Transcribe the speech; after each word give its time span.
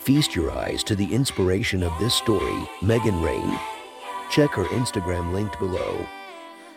Feast 0.00 0.34
your 0.34 0.50
eyes 0.50 0.82
to 0.84 0.96
the 0.96 1.12
inspiration 1.14 1.82
of 1.82 1.92
this 2.00 2.14
story, 2.14 2.66
Megan 2.80 3.20
Rain. 3.20 3.58
Check 4.30 4.50
her 4.52 4.64
Instagram 4.64 5.34
linked 5.34 5.58
below. 5.58 6.06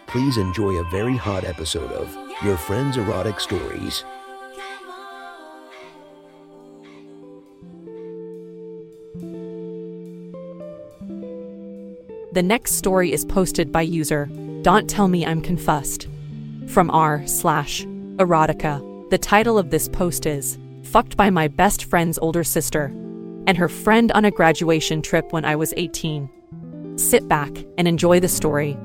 Please 0.08 0.36
enjoy 0.36 0.74
a 0.74 0.90
very 0.90 1.16
hot 1.16 1.46
episode 1.46 1.90
of 1.94 2.14
Your 2.44 2.58
Friend's 2.58 2.98
Erotic 2.98 3.40
Stories. 3.40 4.04
The 12.34 12.44
next 12.44 12.74
story 12.74 13.14
is 13.14 13.24
posted 13.24 13.72
by 13.72 13.84
user 13.84 14.26
Don't 14.64 14.90
Tell 14.90 15.08
Me 15.08 15.26
I'm 15.26 15.42
Confussed 15.42 16.10
from 16.68 16.92
r 16.92 17.26
slash 17.26 17.86
erotica. 18.18 19.10
The 19.12 19.18
title 19.18 19.58
of 19.58 19.70
this 19.70 19.88
post 19.88 20.26
is 20.26 20.58
Fucked 20.82 21.16
by 21.16 21.30
My 21.30 21.48
Best 21.48 21.86
Friend's 21.86 22.18
Older 22.18 22.44
Sister 22.44 22.94
and 23.48 23.58
Her 23.58 23.70
Friend 23.70 24.12
on 24.14 24.26
a 24.26 24.32
Graduation 24.32 25.02
Trip 25.02 25.32
When 25.32 25.46
I 25.46 25.56
Was 25.56 25.74
18. 25.78 26.30
Sit 26.98 27.28
back 27.28 27.52
and 27.78 27.88
enjoy 27.88 28.20
the 28.20 28.28
story. 28.28 28.78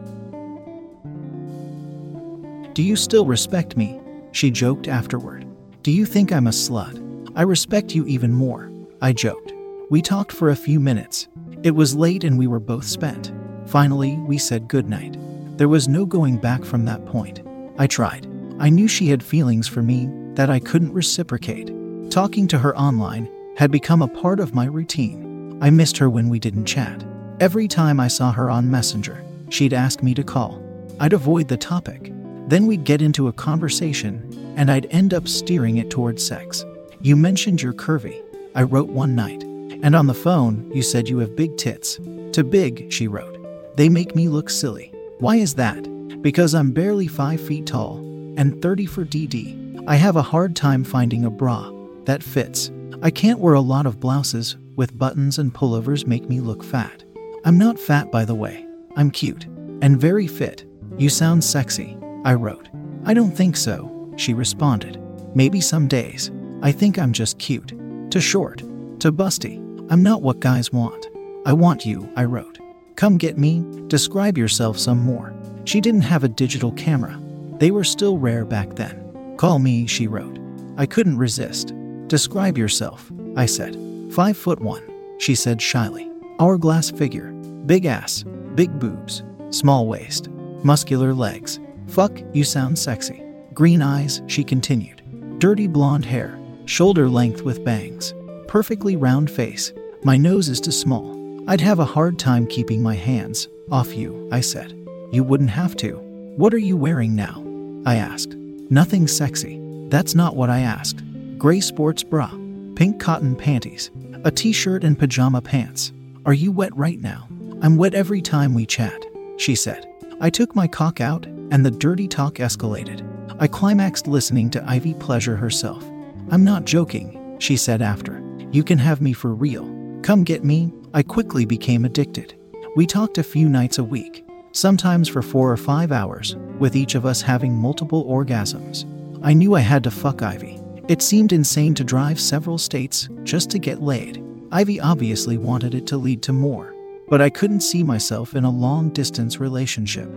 Do 2.74 2.82
you 2.82 2.96
still 2.96 3.26
respect 3.26 3.76
me? 3.76 4.00
She 4.32 4.50
joked 4.50 4.88
afterward. 4.88 5.46
Do 5.82 5.90
you 5.90 6.04
think 6.04 6.32
I'm 6.32 6.46
a 6.46 6.50
slut? 6.50 7.32
I 7.34 7.42
respect 7.42 7.94
you 7.94 8.06
even 8.06 8.32
more. 8.32 8.70
I 9.00 9.12
joked. 9.12 9.52
We 9.90 10.02
talked 10.02 10.32
for 10.32 10.50
a 10.50 10.56
few 10.56 10.80
minutes. 10.80 11.28
It 11.62 11.72
was 11.72 11.94
late 11.94 12.24
and 12.24 12.38
we 12.38 12.46
were 12.46 12.60
both 12.60 12.84
spent. 12.84 13.32
Finally, 13.66 14.16
we 14.26 14.38
said 14.38 14.68
goodnight. 14.68 15.16
There 15.56 15.68
was 15.68 15.88
no 15.88 16.06
going 16.06 16.38
back 16.38 16.64
from 16.64 16.84
that 16.84 17.04
point. 17.06 17.42
I 17.78 17.86
tried. 17.86 18.26
I 18.58 18.70
knew 18.70 18.88
she 18.88 19.08
had 19.08 19.22
feelings 19.22 19.68
for 19.68 19.82
me 19.82 20.08
that 20.34 20.50
I 20.50 20.58
couldn't 20.58 20.92
reciprocate. 20.92 21.72
Talking 22.10 22.48
to 22.48 22.58
her 22.58 22.76
online 22.76 23.28
had 23.58 23.72
become 23.72 24.02
a 24.02 24.08
part 24.08 24.38
of 24.38 24.54
my 24.54 24.66
routine. 24.66 25.58
I 25.60 25.70
missed 25.70 25.98
her 25.98 26.08
when 26.08 26.28
we 26.28 26.38
didn't 26.38 26.64
chat. 26.64 27.04
Every 27.40 27.66
time 27.66 27.98
I 27.98 28.06
saw 28.06 28.30
her 28.30 28.48
on 28.48 28.70
Messenger, 28.70 29.24
she'd 29.48 29.72
ask 29.72 30.00
me 30.00 30.14
to 30.14 30.22
call. 30.22 30.62
I'd 31.00 31.12
avoid 31.12 31.48
the 31.48 31.56
topic. 31.56 32.12
Then 32.46 32.68
we'd 32.68 32.84
get 32.84 33.02
into 33.02 33.26
a 33.26 33.32
conversation, 33.32 34.54
and 34.56 34.70
I'd 34.70 34.86
end 34.92 35.12
up 35.12 35.26
steering 35.26 35.78
it 35.78 35.90
towards 35.90 36.24
sex. 36.24 36.64
You 37.00 37.16
mentioned 37.16 37.60
you're 37.60 37.72
curvy, 37.72 38.22
I 38.54 38.62
wrote 38.62 38.90
one 38.90 39.16
night. 39.16 39.42
And 39.42 39.96
on 39.96 40.06
the 40.06 40.14
phone, 40.14 40.70
you 40.72 40.82
said 40.82 41.08
you 41.08 41.18
have 41.18 41.34
big 41.34 41.56
tits. 41.56 41.98
To 42.34 42.44
big, 42.44 42.92
she 42.92 43.08
wrote. 43.08 43.76
They 43.76 43.88
make 43.88 44.14
me 44.14 44.28
look 44.28 44.50
silly. 44.50 44.92
Why 45.18 45.34
is 45.34 45.56
that? 45.56 45.82
Because 46.22 46.54
I'm 46.54 46.70
barely 46.70 47.08
5 47.08 47.40
feet 47.40 47.66
tall 47.66 47.96
and 48.36 48.62
30 48.62 48.86
for 48.86 49.04
DD. 49.04 49.82
I 49.88 49.96
have 49.96 50.14
a 50.14 50.22
hard 50.22 50.54
time 50.54 50.84
finding 50.84 51.24
a 51.24 51.30
bra 51.30 51.72
that 52.04 52.22
fits. 52.22 52.70
I 53.02 53.10
can't 53.10 53.38
wear 53.38 53.54
a 53.54 53.60
lot 53.60 53.86
of 53.86 54.00
blouses 54.00 54.56
with 54.76 54.98
buttons 54.98 55.38
and 55.38 55.54
pullovers 55.54 56.06
make 56.06 56.28
me 56.28 56.40
look 56.40 56.64
fat. 56.64 57.04
I'm 57.44 57.58
not 57.58 57.78
fat, 57.78 58.10
by 58.10 58.24
the 58.24 58.34
way. 58.34 58.66
I'm 58.96 59.10
cute 59.10 59.46
and 59.80 60.00
very 60.00 60.26
fit. 60.26 60.64
You 60.96 61.08
sound 61.08 61.44
sexy, 61.44 61.96
I 62.24 62.34
wrote. 62.34 62.68
I 63.04 63.14
don't 63.14 63.36
think 63.36 63.56
so, 63.56 64.12
she 64.16 64.34
responded. 64.34 65.00
Maybe 65.34 65.60
some 65.60 65.86
days. 65.86 66.30
I 66.62 66.72
think 66.72 66.98
I'm 66.98 67.12
just 67.12 67.38
cute. 67.38 67.72
Too 68.10 68.20
short. 68.20 68.58
Too 68.98 69.12
busty. 69.12 69.58
I'm 69.90 70.02
not 70.02 70.22
what 70.22 70.40
guys 70.40 70.72
want. 70.72 71.08
I 71.46 71.52
want 71.52 71.86
you, 71.86 72.08
I 72.16 72.24
wrote. 72.24 72.58
Come 72.96 73.16
get 73.16 73.38
me, 73.38 73.64
describe 73.86 74.36
yourself 74.36 74.78
some 74.78 74.98
more. 74.98 75.32
She 75.64 75.80
didn't 75.80 76.02
have 76.02 76.24
a 76.24 76.28
digital 76.28 76.72
camera. 76.72 77.20
They 77.58 77.70
were 77.70 77.84
still 77.84 78.18
rare 78.18 78.44
back 78.44 78.74
then. 78.74 79.36
Call 79.36 79.60
me, 79.60 79.86
she 79.86 80.08
wrote. 80.08 80.38
I 80.76 80.86
couldn't 80.86 81.18
resist. 81.18 81.72
Describe 82.08 82.56
yourself, 82.56 83.12
I 83.36 83.44
said. 83.44 83.76
Five 84.12 84.38
foot 84.38 84.60
one, 84.60 84.82
she 85.18 85.34
said 85.34 85.60
shyly. 85.60 86.10
Hourglass 86.40 86.90
figure, 86.90 87.32
big 87.66 87.84
ass, 87.84 88.24
big 88.54 88.78
boobs, 88.78 89.22
small 89.50 89.86
waist, 89.86 90.28
muscular 90.64 91.12
legs. 91.12 91.60
Fuck, 91.88 92.18
you 92.32 92.44
sound 92.44 92.78
sexy. 92.78 93.22
Green 93.52 93.82
eyes, 93.82 94.22
she 94.26 94.42
continued. 94.42 95.02
Dirty 95.38 95.66
blonde 95.66 96.06
hair, 96.06 96.38
shoulder 96.64 97.10
length 97.10 97.42
with 97.42 97.62
bangs, 97.62 98.14
perfectly 98.46 98.96
round 98.96 99.30
face. 99.30 99.74
My 100.02 100.16
nose 100.16 100.48
is 100.48 100.62
too 100.62 100.72
small. 100.72 101.14
I'd 101.46 101.60
have 101.60 101.78
a 101.78 101.84
hard 101.84 102.18
time 102.18 102.46
keeping 102.46 102.82
my 102.82 102.94
hands 102.94 103.48
off 103.70 103.94
you, 103.94 104.28
I 104.32 104.40
said. 104.40 104.72
You 105.12 105.24
wouldn't 105.24 105.50
have 105.50 105.76
to. 105.76 105.96
What 106.36 106.54
are 106.54 106.58
you 106.58 106.76
wearing 106.78 107.14
now? 107.14 107.44
I 107.84 107.96
asked. 107.96 108.34
Nothing 108.70 109.06
sexy. 109.06 109.60
That's 109.88 110.14
not 110.14 110.36
what 110.36 110.48
I 110.48 110.60
asked. 110.60 111.02
Gray 111.38 111.60
sports 111.60 112.02
bra, 112.02 112.32
pink 112.74 112.98
cotton 112.98 113.36
panties, 113.36 113.92
a 114.24 114.30
t 114.30 114.52
shirt 114.52 114.82
and 114.82 114.98
pajama 114.98 115.40
pants. 115.40 115.92
Are 116.26 116.34
you 116.34 116.50
wet 116.50 116.76
right 116.76 117.00
now? 117.00 117.28
I'm 117.62 117.76
wet 117.76 117.94
every 117.94 118.20
time 118.20 118.54
we 118.54 118.66
chat, 118.66 119.06
she 119.36 119.54
said. 119.54 119.86
I 120.20 120.30
took 120.30 120.56
my 120.56 120.66
cock 120.66 121.00
out, 121.00 121.26
and 121.26 121.64
the 121.64 121.70
dirty 121.70 122.08
talk 122.08 122.34
escalated. 122.36 123.06
I 123.38 123.46
climaxed 123.46 124.08
listening 124.08 124.50
to 124.50 124.64
Ivy 124.68 124.94
pleasure 124.94 125.36
herself. 125.36 125.88
I'm 126.32 126.42
not 126.42 126.64
joking, 126.64 127.36
she 127.38 127.56
said 127.56 127.82
after. 127.82 128.20
You 128.50 128.64
can 128.64 128.78
have 128.78 129.00
me 129.00 129.12
for 129.12 129.32
real. 129.32 129.62
Come 130.02 130.24
get 130.24 130.42
me. 130.42 130.72
I 130.92 131.04
quickly 131.04 131.44
became 131.44 131.84
addicted. 131.84 132.36
We 132.74 132.84
talked 132.84 133.16
a 133.16 133.22
few 133.22 133.48
nights 133.48 133.78
a 133.78 133.84
week, 133.84 134.26
sometimes 134.50 135.08
for 135.08 135.22
four 135.22 135.52
or 135.52 135.56
five 135.56 135.92
hours, 135.92 136.34
with 136.58 136.74
each 136.74 136.96
of 136.96 137.06
us 137.06 137.22
having 137.22 137.54
multiple 137.54 138.04
orgasms. 138.06 138.86
I 139.22 139.34
knew 139.34 139.54
I 139.54 139.60
had 139.60 139.84
to 139.84 139.92
fuck 139.92 140.20
Ivy. 140.20 140.57
It 140.88 141.02
seemed 141.02 141.34
insane 141.34 141.74
to 141.74 141.84
drive 141.84 142.18
several 142.18 142.56
states 142.56 143.10
just 143.22 143.50
to 143.50 143.58
get 143.58 143.82
laid. 143.82 144.24
Ivy 144.50 144.80
obviously 144.80 145.36
wanted 145.36 145.74
it 145.74 145.86
to 145.88 145.98
lead 145.98 146.22
to 146.22 146.32
more, 146.32 146.74
but 147.08 147.20
I 147.20 147.28
couldn't 147.28 147.60
see 147.60 147.82
myself 147.82 148.34
in 148.34 148.44
a 148.44 148.50
long 148.50 148.88
distance 148.88 149.38
relationship. 149.38 150.08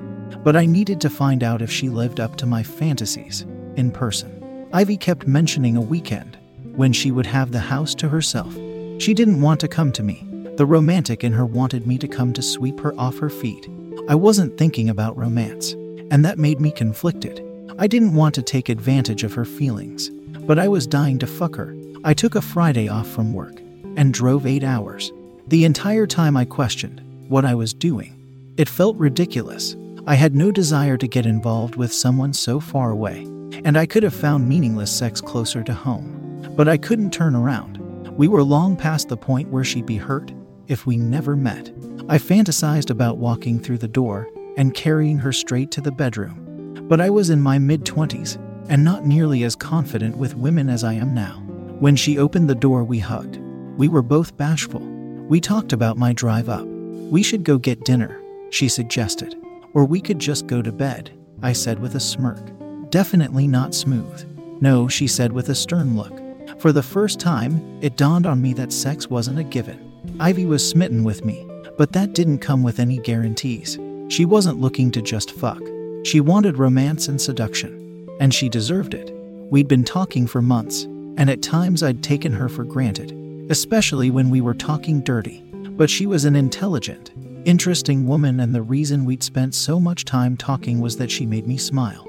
But 0.46 0.56
I 0.56 0.66
needed 0.66 1.02
to 1.02 1.10
find 1.10 1.44
out 1.44 1.62
if 1.62 1.70
she 1.70 1.90
lived 1.90 2.22
up 2.22 2.38
to 2.38 2.46
my 2.46 2.64
fantasies 2.64 3.46
in 3.76 3.92
person. 3.92 4.70
Ivy 4.72 4.96
kept 4.96 5.28
mentioning 5.28 5.76
a 5.76 5.82
weekend 5.82 6.38
when 6.78 6.94
she 6.94 7.12
would 7.12 7.26
have 7.26 7.52
the 7.52 7.60
house 7.60 7.94
to 7.96 8.08
herself. 8.08 8.54
She 8.98 9.14
didn't 9.14 9.42
want 9.42 9.60
to 9.60 9.68
come 9.68 9.92
to 9.92 10.04
me. 10.04 10.26
The 10.56 10.66
romantic 10.66 11.26
in 11.26 11.34
her 11.34 11.46
wanted 11.46 11.86
me 11.86 11.98
to 11.98 12.08
come 12.08 12.32
to 12.32 12.42
sweep 12.42 12.80
her 12.80 12.98
off 12.98 13.18
her 13.18 13.30
feet. 13.30 13.68
I 14.08 14.16
wasn't 14.16 14.58
thinking 14.58 14.90
about 14.90 15.18
romance, 15.18 15.74
and 16.12 16.24
that 16.24 16.40
made 16.40 16.62
me 16.62 16.72
conflicted. 16.72 17.46
I 17.78 17.88
didn't 17.88 18.16
want 18.16 18.36
to 18.36 18.42
take 18.42 18.70
advantage 18.70 19.26
of 19.26 19.34
her 19.34 19.46
feelings, 19.46 20.12
but 20.40 20.60
I 20.60 20.68
was 20.68 20.88
dying 20.88 21.20
to 21.20 21.28
fuck 21.28 21.56
her. 21.56 21.76
I 22.04 22.14
took 22.14 22.36
a 22.36 22.42
Friday 22.42 22.88
off 22.88 23.08
from 23.08 23.34
work 23.34 23.60
and 23.96 24.14
drove 24.14 24.46
eight 24.46 24.64
hours. 24.64 25.12
The 25.48 25.66
entire 25.66 26.08
time 26.08 26.36
I 26.36 26.46
questioned 26.46 27.02
what 27.28 27.46
I 27.46 27.56
was 27.56 27.74
doing. 27.74 28.18
It 28.58 28.70
felt 28.70 28.98
ridiculous. 28.98 29.76
I 30.08 30.16
had 30.16 30.36
no 30.36 30.52
desire 30.52 30.98
to 30.98 31.08
get 31.08 31.26
involved 31.26 31.76
with 31.76 31.94
someone 31.94 32.34
so 32.34 32.60
far 32.60 32.92
away, 32.92 33.24
and 33.64 33.78
I 33.78 33.86
could 33.86 34.04
have 34.04 34.14
found 34.14 34.50
meaningless 34.50 34.92
sex 34.92 35.22
closer 35.22 35.64
to 35.64 35.74
home. 35.74 36.52
But 36.56 36.68
I 36.68 36.78
couldn't 36.78 37.14
turn 37.14 37.36
around. 37.36 37.78
We 38.18 38.28
were 38.28 38.44
long 38.44 38.76
past 38.76 39.10
the 39.10 39.18
point 39.18 39.50
where 39.50 39.64
she'd 39.64 39.86
be 39.86 39.98
hurt 39.98 40.32
if 40.68 40.86
we 40.86 40.98
never 40.98 41.36
met. 41.36 41.70
I 42.10 42.18
fantasized 42.18 42.90
about 42.90 43.18
walking 43.18 43.60
through 43.60 43.78
the 43.78 43.88
door 43.88 44.28
and 44.58 44.74
carrying 44.74 45.20
her 45.20 45.32
straight 45.32 45.72
to 45.72 45.82
the 45.82 45.92
bedroom. 45.92 46.88
But 46.88 47.00
I 47.00 47.10
was 47.10 47.30
in 47.30 47.42
my 47.42 47.58
mid 47.58 47.86
20s 47.86 48.38
and 48.70 48.84
not 48.84 49.06
nearly 49.06 49.44
as 49.44 49.56
confident 49.56 50.18
with 50.18 50.36
women 50.36 50.70
as 50.70 50.84
I 50.84 50.94
am 50.94 51.14
now. 51.14 51.42
When 51.80 51.96
she 51.96 52.18
opened 52.18 52.50
the 52.50 52.56
door, 52.56 52.84
we 52.84 53.00
hugged. 53.00 53.38
We 53.78 53.88
were 53.88 54.02
both 54.02 54.38
bashful. 54.38 54.82
We 54.82 55.40
talked 55.40 55.74
about 55.74 55.98
my 55.98 56.14
drive 56.14 56.50
up. 56.50 56.66
We 56.66 57.24
should 57.24 57.44
go 57.44 57.58
get 57.58 57.86
dinner, 57.86 58.22
she 58.52 58.70
suggested. 58.70 59.36
Or 59.74 59.86
we 59.86 60.02
could 60.02 60.20
just 60.20 60.48
go 60.48 60.62
to 60.62 60.72
bed, 60.72 61.12
I 61.42 61.54
said 61.54 61.80
with 61.80 61.96
a 61.96 62.00
smirk. 62.00 62.42
Definitely 62.90 63.48
not 63.48 63.74
smooth. 63.74 64.28
No, 64.62 64.88
she 64.88 65.08
said 65.08 65.32
with 65.32 65.50
a 65.50 65.56
stern 65.56 65.98
look. 65.98 66.22
For 66.60 66.72
the 66.72 66.84
first 66.84 67.20
time, 67.20 67.80
it 67.82 67.98
dawned 67.98 68.28
on 68.28 68.42
me 68.42 68.54
that 68.54 68.72
sex 68.72 69.10
wasn't 69.10 69.40
a 69.40 69.44
given. 69.44 69.92
Ivy 70.20 70.46
was 70.46 70.68
smitten 70.68 71.04
with 71.04 71.26
me, 71.26 71.48
but 71.78 71.94
that 71.94 72.14
didn't 72.14 72.40
come 72.40 72.62
with 72.62 72.80
any 72.80 73.00
guarantees. 73.00 73.80
She 74.10 74.26
wasn't 74.26 74.60
looking 74.60 74.92
to 74.92 75.02
just 75.02 75.32
fuck. 75.32 75.62
She 76.04 76.20
wanted 76.20 76.58
romance 76.58 77.08
and 77.08 77.20
seduction, 77.20 77.81
and 78.20 78.34
she 78.34 78.50
deserved 78.50 78.94
it. 78.94 79.14
We'd 79.50 79.68
been 79.68 79.84
talking 79.84 80.28
for 80.28 80.42
months, 80.42 80.84
and 81.18 81.30
at 81.30 81.42
times 81.42 81.84
I'd 81.84 82.04
taken 82.04 82.32
her 82.34 82.48
for 82.50 82.64
granted, 82.64 83.12
especially 83.50 84.10
when 84.10 84.30
we 84.30 84.42
were 84.42 84.54
talking 84.54 85.02
dirty. 85.02 85.44
But 85.72 85.90
she 85.90 86.06
was 86.06 86.26
an 86.26 86.36
intelligent, 86.36 87.12
interesting 87.46 88.08
woman, 88.08 88.40
and 88.40 88.54
the 88.54 88.62
reason 88.62 89.06
we'd 89.06 89.24
spent 89.24 89.56
so 89.56 89.80
much 89.80 90.06
time 90.06 90.38
talking 90.38 90.80
was 90.80 90.98
that 90.98 91.12
she 91.12 91.26
made 91.26 91.48
me 91.48 91.58
smile 91.58 92.08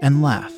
and 0.00 0.22
laugh 0.22 0.52